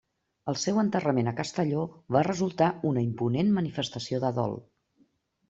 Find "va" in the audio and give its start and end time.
2.17-2.23